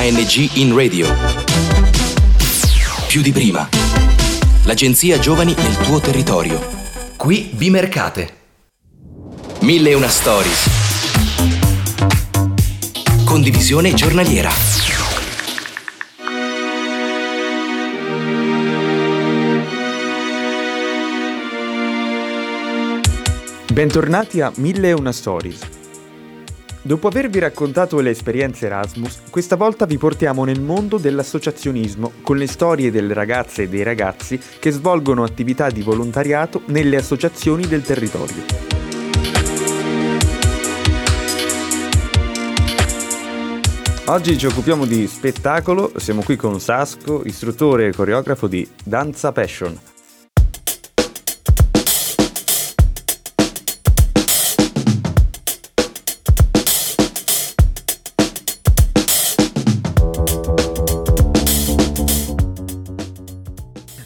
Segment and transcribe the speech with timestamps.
[0.00, 1.06] ANG in radio.
[3.06, 3.68] Più di prima.
[4.64, 6.58] L'agenzia Giovani nel tuo territorio.
[7.18, 8.34] Qui Bimercate.
[9.60, 10.70] Mille e una stories.
[13.26, 14.50] Condivisione giornaliera.
[23.70, 25.69] Bentornati a Mille e una Stories.
[26.82, 32.46] Dopo avervi raccontato le esperienze Erasmus, questa volta vi portiamo nel mondo dell'associazionismo con le
[32.46, 38.42] storie delle ragazze e dei ragazzi che svolgono attività di volontariato nelle associazioni del territorio.
[44.06, 49.78] Oggi ci occupiamo di spettacolo, siamo qui con Sasco, istruttore e coreografo di Danza Passion.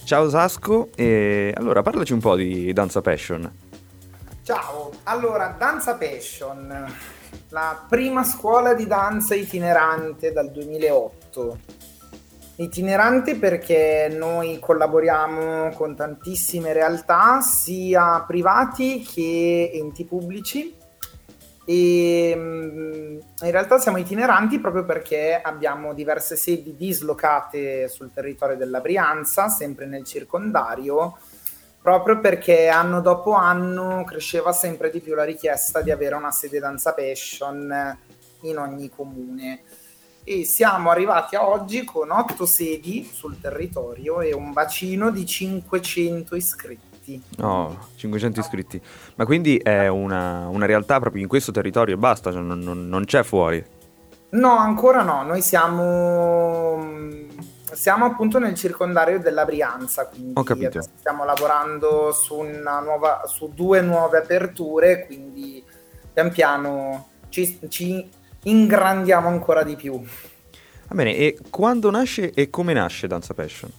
[0.04, 3.50] Ciao Sasco, e allora parlaci un po' di Danza Passion.
[4.42, 6.94] Ciao, allora Danza Passion,
[7.48, 11.58] la prima scuola di danza itinerante dal 2008.
[12.56, 20.76] Itinerante perché noi collaboriamo con tantissime realtà, sia privati che enti pubblici,
[21.64, 28.80] e mm, in realtà siamo itineranti proprio perché abbiamo diverse sedi dislocate sul territorio della
[28.80, 31.18] Brianza, sempre nel circondario,
[31.80, 36.58] proprio perché anno dopo anno cresceva sempre di più la richiesta di avere una sede
[36.58, 37.98] danza passion
[38.42, 39.62] in ogni comune.
[40.26, 46.34] E siamo arrivati a oggi con otto sedi sul territorio e un bacino di 500
[46.34, 47.22] iscritti iscritti.
[47.40, 48.80] Oh, 500 iscritti.
[49.16, 52.88] Ma quindi è una, una realtà proprio in questo territorio e basta, cioè non, non,
[52.88, 53.64] non, c'è fuori?
[54.30, 55.22] No, ancora no.
[55.22, 56.88] Noi siamo,
[57.72, 60.42] siamo appunto nel circondario della Brianza, quindi
[60.96, 65.62] stiamo lavorando su, nuova, su, due nuove aperture, quindi
[66.12, 68.08] pian piano ci, ci
[68.44, 70.02] ingrandiamo ancora di più.
[70.86, 73.70] Va bene, e quando nasce e come nasce Danza Passion?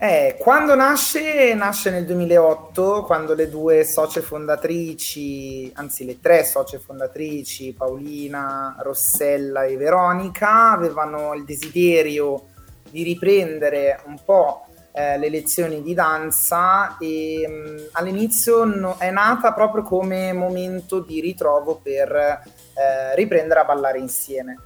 [0.00, 6.78] Eh, quando nasce, nasce nel 2008, quando le due socie fondatrici, anzi le tre socie
[6.78, 12.44] fondatrici, Paolina, Rossella e Veronica, avevano il desiderio
[12.88, 19.10] di riprendere un po' eh, le lezioni di danza e mh, mm, all'inizio no, è
[19.10, 24.58] nata proprio come momento di ritrovo per eh, riprendere a ballare insieme.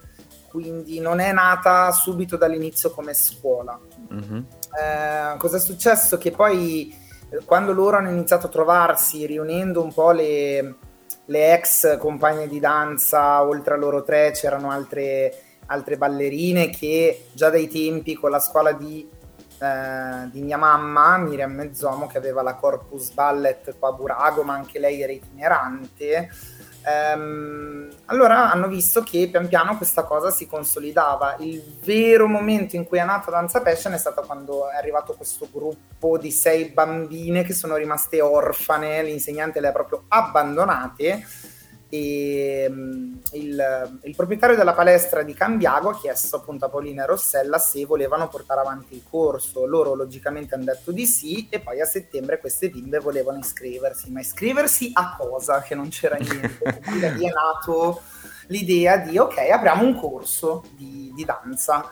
[0.50, 3.80] Quindi non è nata subito dall'inizio come scuola.
[4.12, 4.40] Mm-hmm
[4.72, 6.16] eh, cosa è successo?
[6.16, 6.94] Che poi
[7.28, 10.76] eh, quando loro hanno iniziato a trovarsi, riunendo un po' le,
[11.26, 15.34] le ex compagne di danza, oltre a loro tre c'erano altre,
[15.66, 19.06] altre ballerine che già dai tempi con la scuola di,
[19.58, 24.54] eh, di mia mamma, Miriam Mezzomo, che aveva la Corpus Ballet qua a Burago, ma
[24.54, 26.30] anche lei era itinerante,
[26.84, 31.36] Ehm, allora hanno visto che pian piano questa cosa si consolidava.
[31.38, 35.48] Il vero momento in cui è nata Danza Passion è stato quando è arrivato questo
[35.50, 41.24] gruppo di sei bambine che sono rimaste orfane, l'insegnante le ha proprio abbandonate
[41.94, 47.06] e um, il, il, proprietario della palestra di Cambiago ha chiesto appunto a Paolina e
[47.06, 49.66] Rossella se volevano portare avanti il corso.
[49.66, 54.10] Loro logicamente hanno detto di sì e poi a settembre queste bimbe volevano iscriversi.
[54.10, 55.60] Ma iscriversi a cosa?
[55.60, 56.80] Che non c'era niente.
[56.82, 58.00] Quindi lì è nato
[58.46, 61.90] l'idea di ok, apriamo un corso di, di danza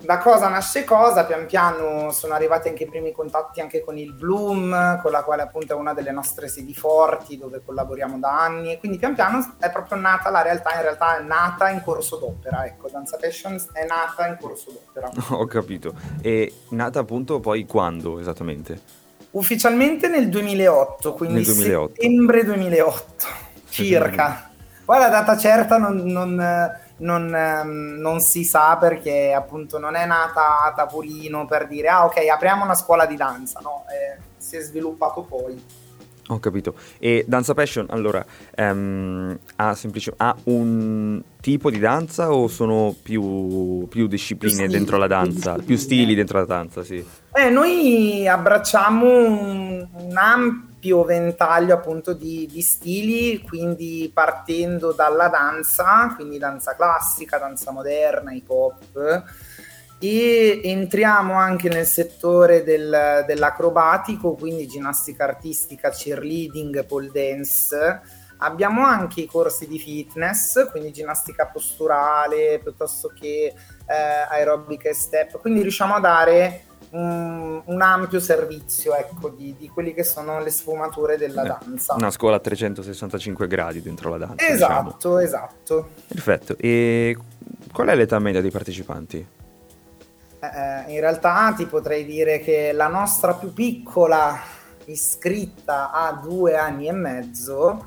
[0.00, 4.12] da cosa nasce cosa, pian piano sono arrivati anche i primi contatti anche con il
[4.12, 8.72] Bloom, con la quale appunto è una delle nostre sedi forti dove collaboriamo da anni
[8.72, 12.16] e quindi pian piano è proprio nata la realtà, in realtà è nata in corso
[12.16, 15.10] d'opera, ecco, Danza Passions è nata in corso d'opera.
[15.36, 18.80] Ho capito, e nata appunto poi quando esattamente?
[19.32, 21.94] Ufficialmente nel 2008, quindi nel 2008.
[21.94, 23.26] settembre 2008
[23.68, 24.50] circa.
[24.84, 26.40] Poi la data certa non, non
[26.98, 32.04] non, ehm, non, si sa perché appunto non è nata a Tavolino per dire ah
[32.04, 35.76] ok apriamo una scuola di danza, no, eh, si è sviluppato poi.
[36.30, 36.74] Ho capito.
[36.98, 38.24] E Danza Passion, allora,
[38.58, 44.98] um, ha, semplice, ha, un tipo di danza o sono più, più discipline più dentro
[44.98, 45.54] la danza?
[45.54, 47.02] Più, più stili dentro la danza, sì.
[47.32, 56.12] Eh, noi abbracciamo un, un ampio ventaglio appunto di, di, stili, quindi partendo dalla danza,
[56.14, 59.24] quindi danza classica, danza moderna, hip hop.
[60.00, 68.00] E entriamo anche nel settore del, dell'acrobatico, quindi ginnastica artistica, cheerleading, pole dance,
[68.40, 73.52] Abbiamo anche i corsi di fitness, quindi ginnastica posturale piuttosto che
[73.86, 73.94] eh,
[74.30, 79.92] aerobica e step, quindi riusciamo a dare un, un ampio servizio ecco, di, di quelle
[79.94, 81.94] che sono le sfumature della Eh, danza.
[81.94, 84.46] Una scuola a 365 gradi dentro la danza.
[84.46, 85.18] Esatto, diciamo.
[85.18, 85.88] esatto.
[86.06, 86.56] Perfetto.
[86.58, 87.16] E
[87.72, 89.26] qual è l'età media dei partecipanti?
[90.40, 94.38] Eh, in realtà ti potrei dire che la nostra più piccola
[94.84, 97.84] iscritta ha due anni e mezzo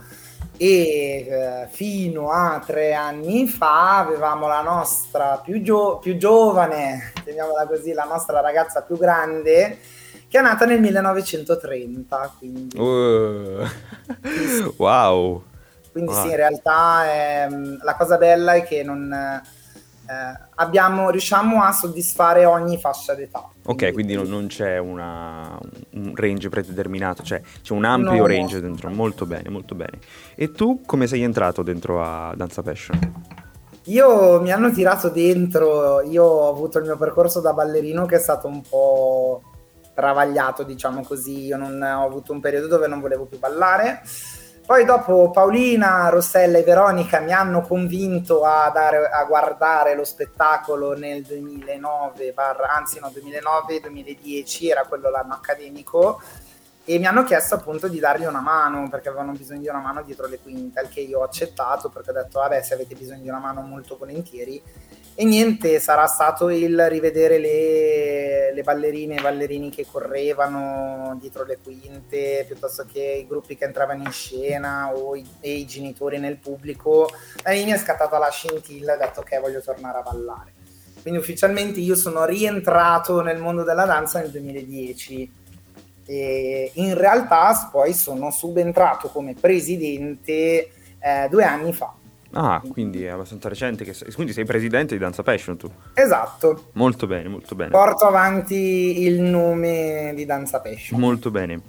[0.62, 7.66] e eh, fino a tre anni fa avevamo la nostra più, gio- più giovane, chiamiamola
[7.66, 9.80] così, la nostra ragazza più grande
[10.28, 13.66] che è nata nel 1930, quindi, Uh,
[14.78, 15.44] wow.
[15.92, 16.22] quindi wow.
[16.22, 19.12] sì, in realtà ehm, la cosa bella è che non...
[19.12, 19.42] eh,
[20.56, 23.50] abbiamo, riusciamo a soddisfare ogni fascia d'età.
[23.64, 25.58] Ok, quindi non, non c'è una-
[26.02, 28.26] un range predeterminato, cioè c'è un ampio No.
[28.28, 28.90] range dentro.
[28.90, 30.00] Molto bene, molto bene.
[30.36, 33.00] E tu come sei entrato dentro a Danza Passion?
[33.86, 38.20] Io mi hanno tirato dentro, io ho avuto il mio percorso da ballerino che è
[38.20, 39.42] stato un po'
[39.96, 44.02] travagliato, diciamo così, io non ho avuto un periodo dove non volevo più ballare.
[44.66, 50.96] Poi dopo Paolina, Rossella e Veronica mi hanno convinto a, dare- a guardare lo spettacolo
[50.98, 56.22] nel 2009, barra- anzi no, 2009-2010, era quello l'anno accademico,
[56.84, 60.02] e mi hanno chiesto appunto di dargli una mano perché avevano bisogno di una mano
[60.02, 63.22] dietro le quinte, al che io ho accettato perché ho detto vabbè se avete bisogno
[63.22, 64.62] di una mano molto volentieri.
[65.14, 71.44] E niente, sarà stato il rivedere le, le ballerine e i ballerini che correvano dietro
[71.44, 76.18] le quinte piuttosto che i gruppi che entravano in scena o i, e i genitori
[76.18, 77.10] nel pubblico.
[77.46, 80.54] E mi è scattata la scintilla e ho detto ok voglio tornare a ballare.
[81.02, 85.40] Quindi ufficialmente io sono rientrato nel mondo della danza nel 2010
[86.06, 90.70] e in realtà poi sono subentrato come presidente
[91.00, 91.94] eh, due anni fa.
[92.34, 95.70] Ah, quindi è abbastanza recente che quindi sei presidente di Danza Passion tu.
[95.94, 97.72] Esatto, Molto bene, molto bene.
[97.72, 100.98] porto avanti il nome di Danza Passion.
[101.00, 101.62] Molto bene.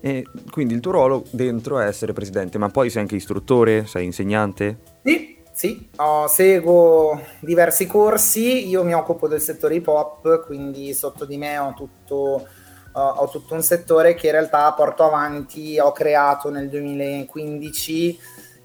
[0.00, 4.04] E quindi il tuo ruolo dentro è essere presidente, ma poi sei anche istruttore, sei
[4.04, 4.78] insegnante?
[5.02, 11.24] Sì, sì, ho- seguo diversi corsi, io mi occupo del settore hip hop, quindi sotto
[11.24, 12.48] di me ho tutto,
[12.92, 18.18] ho- ho tutto un settore che in realtà porto avanti, ho creato nel 2015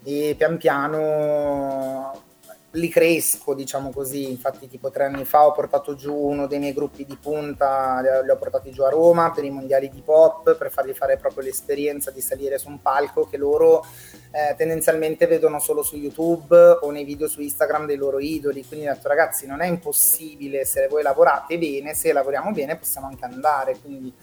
[0.04, 2.12] e pian piano
[2.78, 4.30] li cresco, diciamo così.
[4.30, 8.30] Infatti, tipo tre anni fa ho portato giù uno dei miei gruppi di punta, li
[8.30, 12.10] ho- portati giù a Roma per i mondiali di pop, per fargli fare proprio l'esperienza
[12.10, 13.84] di salire su un palco che loro
[14.30, 18.64] eh, tendenzialmente vedono solo su YouTube o nei video su Instagram dei loro idoli.
[18.66, 23.08] Quindi ho detto, ragazzi, non è impossibile se voi lavorate bene, se lavoriamo bene possiamo
[23.08, 23.76] anche andare.
[23.78, 24.14] Quindi,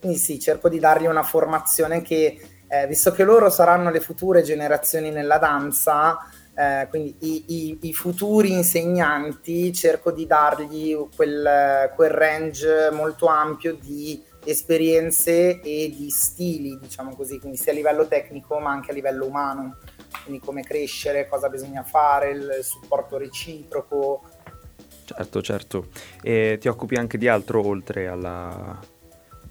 [0.00, 4.42] quindi sì, cerco di dargli una formazione che, eh, visto che loro saranno le future
[4.42, 6.18] generazioni nella danza,
[6.56, 13.74] eh, quindi i, i- i futuri insegnanti, cerco di dargli quel, quel range molto ampio
[13.74, 18.94] di esperienze e di stili, diciamo così, quindi sia a livello tecnico ma anche a
[18.94, 19.76] livello umano,
[20.24, 24.22] quindi come crescere, cosa bisogna fare, il supporto reciproco.
[25.04, 25.88] Certo, certo.
[26.22, 28.80] E ti occupi anche di altro oltre alla...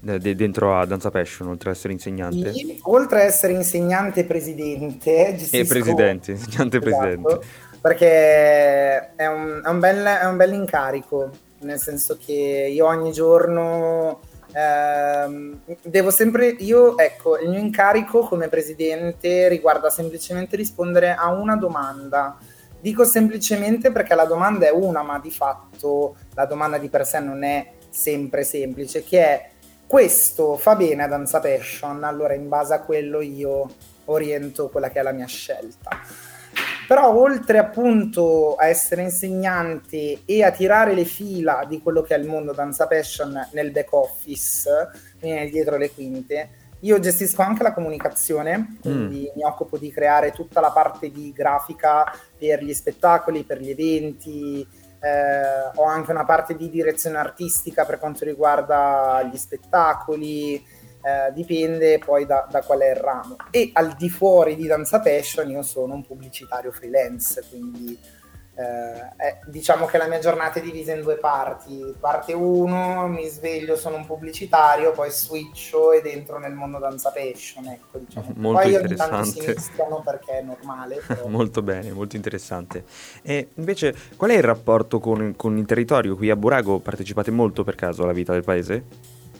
[0.06, 2.52] de- de- dentro a Danza Passion, oltre ad essere insegnante?
[2.52, 7.46] Sì, oltre a essere insegnante e presidente, E gestisco- presidente, insegnante e Esatto, presidente.
[7.80, 11.30] perché è un, è un bel, è un bel incarico,
[11.60, 12.32] nel senso che
[12.72, 14.20] io ogni giorno
[14.52, 21.56] ehm, devo sempre, io ecco, il mio incarico come presidente riguarda semplicemente rispondere a una
[21.56, 22.36] domanda.
[22.80, 27.18] Dico semplicemente perché la domanda è una, ma di fatto la domanda di per sé
[27.20, 29.48] non è sempre semplice, che è
[29.86, 33.68] questo fa bene a Danza Passion, allora in base a quello io
[34.06, 35.90] oriento quella che è la mia scelta.
[36.86, 42.18] Però oltre appunto a essere insegnante e a tirare le fila di quello che è
[42.18, 44.70] il mondo Danza Passion nel back office,
[45.18, 46.50] quindi dietro le quinte,
[46.80, 52.04] io gestisco anche la comunicazione, quindi mi occupo di creare tutta la parte di grafica
[52.38, 54.66] per gli spettacoli, per gli eventi,
[55.00, 61.98] eh, ho anche una parte di direzione artistica per quanto riguarda gli spettacoli, eh, dipende
[61.98, 63.36] poi da, da qual è il ramo.
[63.50, 67.98] E al di fuori di Danza Passion io sono un pubblicitario freelance, quindi
[68.58, 71.94] eh, è- diciamo che la mia giornata è divisa in due parti.
[72.00, 77.66] Parte 1, mi sveglio, sono un pubblicitario, poi switcho ed entro nel mondo Danza Passion.
[77.66, 78.32] Ecco, diciamo.
[78.36, 79.54] Molto poi ogni tanto si interessante.
[79.54, 81.02] mischiano perché è normale.
[81.06, 82.84] però- Molto bene, molto interessante.
[83.22, 86.16] E invece, qual è il rapporto con, con il territorio?
[86.16, 88.84] Qui a Burago partecipate molto per caso alla vita del paese?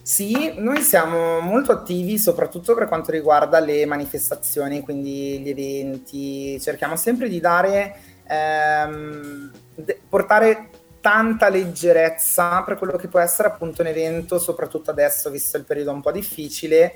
[0.02, 6.60] Sì, noi siamo molto attivi soprattutto per quanto riguarda le manifestazioni, quindi gli eventi.
[6.60, 7.96] Cerchiamo sempre di dare,
[8.28, 15.30] ehm, de- portare tanta leggerezza per quello che può essere appunto un evento, soprattutto adesso,
[15.30, 16.92] visto il periodo un po' difficile.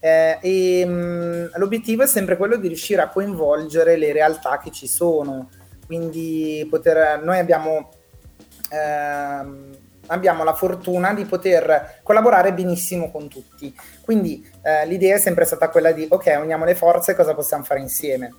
[0.00, 4.72] Eh, e mh, mm, l'obiettivo è sempre quello di riuscire a coinvolgere le realtà che
[4.72, 5.50] ci sono.
[5.86, 7.90] Quindi poter, noi abbiamo,
[8.70, 9.76] ehm,
[10.06, 13.72] abbiamo la fortuna di poter collaborare benissimo con tutti.
[14.00, 17.80] Quindi eh, l'idea è sempre stata quella di ok, uniamo le forze, cosa possiamo fare
[17.80, 18.32] insieme?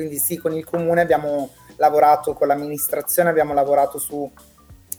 [0.00, 4.30] Quindi sì, con il comune abbiamo lavorato con l'amministrazione, abbiamo lavorato su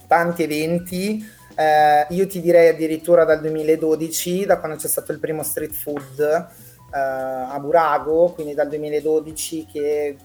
[0.05, 1.27] tanti eventi.
[1.55, 6.19] Eh, io ti direi addirittura dal 2012, da quando c'è stato il primo street food
[6.19, 10.17] eh, a Burago, quindi dal 2012 che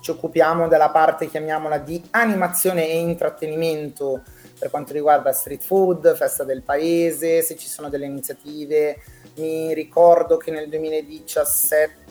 [0.00, 4.22] ci occupiamo della parte, chiamiamola, di animazione e intrattenimento
[4.60, 8.98] per quanto riguarda street food, festa del paese, se ci sono delle iniziative.
[9.38, 12.07] Mi ricordo che nel 2017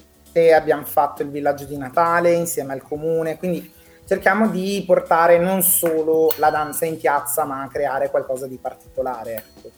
[0.53, 3.73] abbiamo fatto il villaggio di Natale insieme al comune, quindi
[4.05, 9.35] cerchiamo di portare non solo la danza in piazza, ma creare qualcosa di particolare.
[9.35, 9.71] Ecco.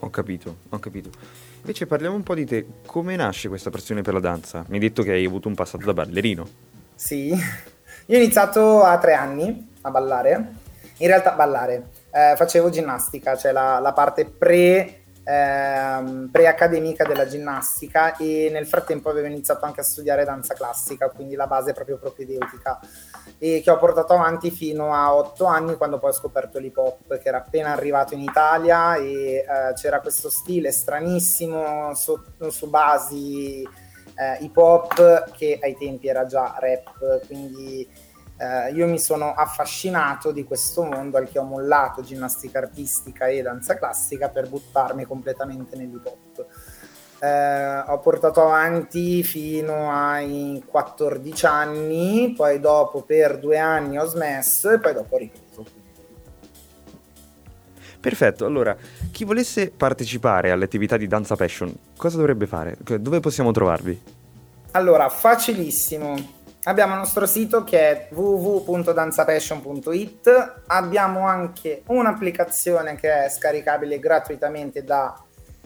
[0.00, 1.10] Ho capito, ho capito.
[1.60, 4.64] Invece parliamo un po' di te, come nasce questa passione per la danza?
[4.68, 6.46] Mi hai detto che hai avuto un passato da ballerino.
[6.94, 10.52] Sì, io ho iniziato a tre anni a ballare,
[10.98, 18.16] in realtà ballare, eh, facevo ginnastica, cioè la, la parte pre ehm, pre-accademica della ginnastica
[18.16, 22.78] e nel frattempo avevo iniziato anche a studiare danza classica, quindi la base proprio propedeutica
[23.38, 27.18] e che ho portato avanti fino a otto anni quando poi ho scoperto l'hip hop
[27.18, 32.16] che era appena arrivato in Italia e eh, c'era questo stile stranissimo su,
[32.48, 37.86] su basi eh, hip hop che ai tempi era già rap, quindi
[38.38, 43.40] eh, io mi sono affascinato di questo mondo al che ho mollato ginnastica artistica e
[43.40, 46.46] danza classica per buttarmi completamente nell'hip hop.
[47.18, 54.70] Eh, ho portato avanti fino ai 14 anni, poi dopo per due anni ho smesso
[54.70, 55.84] e poi dopo ho ripreso.
[57.98, 58.76] Perfetto, allora
[59.10, 62.76] chi volesse partecipare alle attività di Danza Passion, cosa dovrebbe fare?
[62.78, 64.00] Dove possiamo trovarvi?
[64.72, 66.35] Allora, facilissimo
[66.68, 75.16] Abbiamo il nostro sito che è www.danzapassion.it, abbiamo anche un'applicazione che è scaricabile gratuitamente da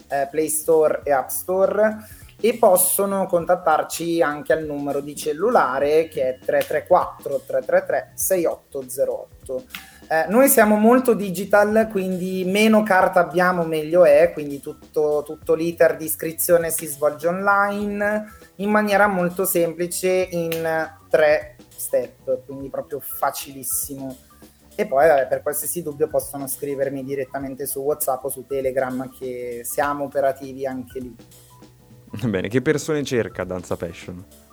[0.08, 1.96] eh, Play Store e App Store
[2.38, 9.64] e possono contattarci anche al numero di cellulare che è 334 333 6808.
[10.12, 15.96] Eh, noi siamo molto digital, quindi meno carta abbiamo meglio è, quindi tutto, tutto l'iter
[15.96, 18.24] di iscrizione si svolge online
[18.56, 20.50] in maniera molto semplice in
[21.08, 24.16] tre step, quindi proprio facilissimo.
[24.74, 29.60] E poi vabbè, per qualsiasi dubbio possono scrivermi direttamente su WhatsApp o su Telegram che
[29.62, 31.14] siamo operativi anche lì.
[32.28, 34.48] Bene, che persone cerca Danza Passion?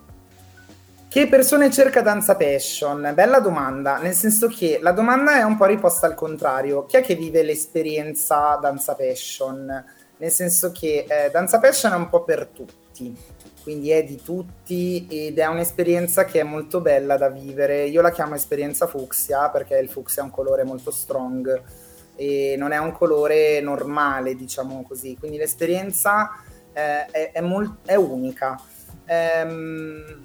[1.09, 3.11] Che persone cerca Danza Passion?
[3.15, 6.85] Bella domanda, nel senso che la domanda è un po' riposta al contrario.
[6.85, 9.85] Chi è che vive l'esperienza Danza Passion?
[10.17, 13.35] Nel senso che eh, Danza Passion è un po' per tutti
[13.67, 17.83] quindi è di tutti ed è un'esperienza che è molto bella da vivere.
[17.83, 21.61] Io la chiamo esperienza fucsia perché il fucsia è un colore molto strong
[22.15, 25.17] e non è un colore normale, diciamo così.
[25.19, 26.29] Quindi l'esperienza
[26.71, 28.57] eh, è, è, molt- è, unica.
[29.03, 30.23] Ehm,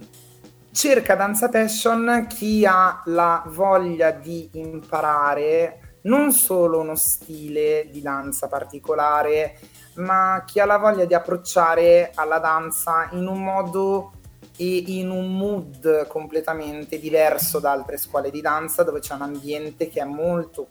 [0.73, 8.49] cerca Danza Passion chi ha la voglia di imparare non solo uno stile di danza
[8.49, 9.59] particolare,
[9.97, 14.12] ma chi ha la voglia di approcciare alla danza in un modo
[14.57, 19.88] e in un mood completamente diverso da altre scuole di danza dove c'è un ambiente
[19.88, 20.71] che è molto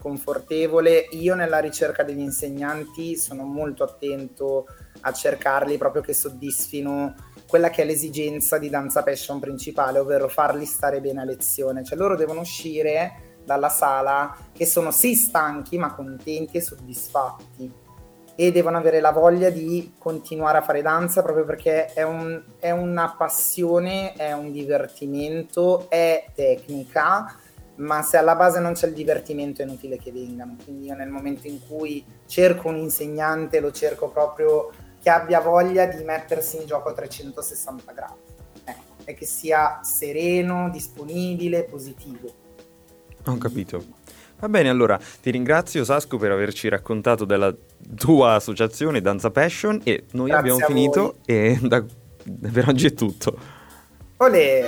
[0.00, 1.08] confortevole.
[1.10, 4.66] Io nella ricerca degli insegnanti sono molto attento
[5.00, 7.14] a cercarli proprio che soddisfino
[7.48, 11.84] quella che è l'esigenza di danza passion principale, ovvero farli stare bene a lezione.
[11.84, 17.84] Cioè loro devono uscire dalla sala che sono sì stanchi ma contenti e soddisfatti
[18.38, 22.70] e devono avere la voglia di continuare a fare danza proprio perché è, un, è
[22.70, 27.34] una passione, è un divertimento, è tecnica,
[27.76, 30.56] ma se alla base non c'è il divertimento è inutile che vengano.
[30.62, 34.70] Quindi io nel momento in cui cerco un insegnante lo cerco proprio
[35.06, 38.14] che abbia voglia di mettersi in gioco a 360 gradi
[38.64, 42.34] ecco, e che sia sereno, disponibile, positivo.
[43.26, 43.84] Ho capito.
[44.40, 47.54] Va bene, allora ti ringrazio Sasco per averci raccontato della
[47.94, 51.84] tua associazione Danza Passion e noi Grazie abbiamo finito e da,
[52.52, 53.38] per oggi è tutto.
[54.16, 54.64] Olè!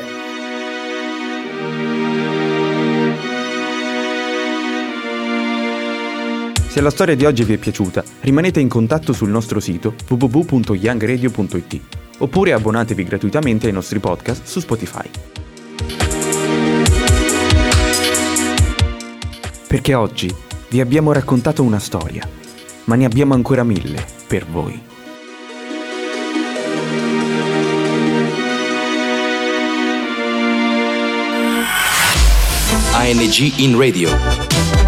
[6.68, 11.80] Se la storia di oggi vi è piaciuta, rimanete in contatto sul nostro sito www.youngradio.it
[12.18, 15.08] oppure abbonatevi gratuitamente ai nostri podcast su Spotify.
[19.66, 20.32] Perché oggi
[20.68, 22.28] vi abbiamo raccontato una storia,
[22.84, 24.80] ma ne abbiamo ancora mille per voi.
[32.92, 34.87] ANG in radio.